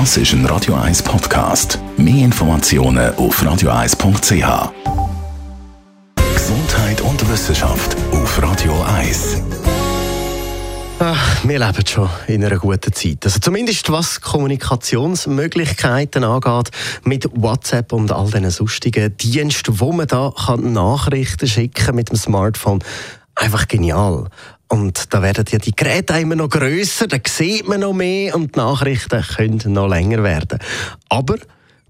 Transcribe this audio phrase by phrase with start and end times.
[0.00, 1.78] Das ist ein Radio 1 Podcast.
[1.96, 4.72] Mehr Informationen auf radio1.ch.
[6.34, 9.40] Gesundheit und Wissenschaft auf Radio 1.
[10.98, 13.18] Ach, wir leben schon in einer guten Zeit.
[13.22, 16.70] Also zumindest was Kommunikationsmöglichkeiten angeht,
[17.04, 22.16] mit WhatsApp und all diesen sonstigen Diensten, wo man da kann Nachrichten schicken mit dem
[22.16, 22.82] Smartphone.
[23.36, 24.28] Einfach genial.
[24.74, 28.56] Und da werden ja die Geräte immer noch grösser, da sieht man noch mehr und
[28.56, 30.58] die Nachrichten können noch länger werden.
[31.08, 31.36] Aber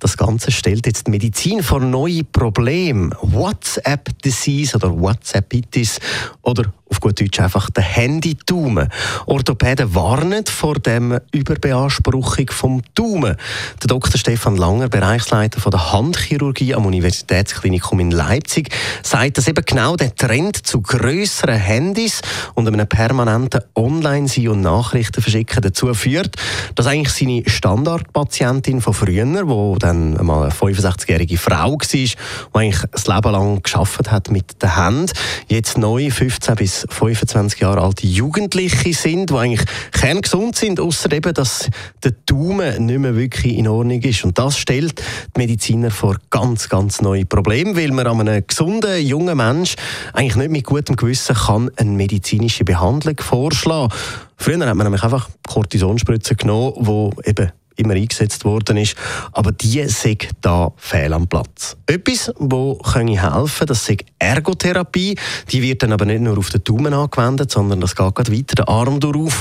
[0.00, 3.16] das Ganze stellt jetzt die Medizin vor neue Probleme.
[3.22, 5.98] WhatsApp-Disease oder WhatsAppitis
[6.42, 8.88] oder auf gut Deutsch einfach der Handy-Daumen.
[9.26, 13.36] Orthopäden warnen vor dem Überbeanspruchung vom Daumen.
[13.82, 14.18] Der Dr.
[14.18, 18.68] Stefan Langer, Bereichsleiter von der Handchirurgie am Universitätsklinikum in Leipzig,
[19.02, 22.20] sagt, dass eben genau der Trend zu größeren Handys
[22.54, 26.36] und einem permanenten Online-Sein und Nachrichten verschicken dazu führt,
[26.74, 32.10] dass eigentlich seine Standardpatientin von früher, wo dann mal eine 65-jährige Frau war, die
[32.52, 35.12] eigentlich das Leben lang geschafft hat mit den Händen,
[35.48, 41.32] jetzt neu 15 bis 25 Jahre alte Jugendliche sind, die eigentlich kerngesund sind, außer eben,
[41.34, 41.68] dass
[42.02, 44.24] der Daumen nicht mehr wirklich in Ordnung ist.
[44.24, 45.00] Und das stellt
[45.36, 49.76] die Mediziner vor ganz, ganz neue Probleme, weil man einem gesunden, jungen Mensch
[50.12, 53.92] eigentlich nicht mit gutem Gewissen kann eine medizinische Behandlung vorschlagen.
[54.36, 58.96] Früher hat man nämlich einfach Kortisonspritzen genommen, wo eben immer eingesetzt worden ist.
[59.32, 61.76] Aber die sind da fehl am Platz.
[61.86, 65.16] Etwas, wo helfen kann, das ist Ergotherapie.
[65.50, 68.68] Die wird dann aber nicht nur auf den Daumen angewendet, sondern das geht weiter, den
[68.68, 69.34] Arm durch,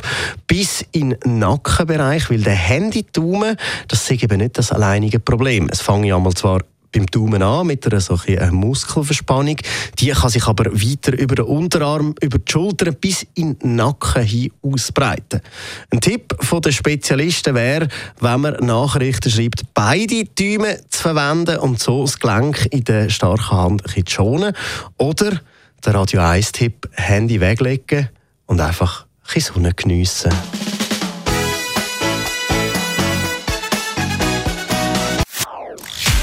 [0.48, 5.70] bis in den Nackenbereich, weil der Handy-Daumen, das ist eben nicht das alleinige Problem.
[5.72, 6.62] Es fange ja einmal zwar
[6.94, 9.58] beim Daumen an mit einer solchen äh, Muskelverspannung.
[10.00, 14.24] Die kann sich aber weiter über den Unterarm, über die Schultern bis in den Nacken
[14.24, 15.42] hin ausbreiten.
[15.90, 17.88] Ein Tipp von den Spezialisten wäre,
[18.20, 23.52] wenn man Nachrichten schreibt, beide Daumen zu verwenden und so das Gelenk in der starken
[23.52, 24.54] Hand zu schonen.
[24.98, 25.42] Oder
[25.86, 28.10] der Radio 1-Tipp, Handy weglegen
[28.46, 30.32] und einfach ein Sonne geniessen.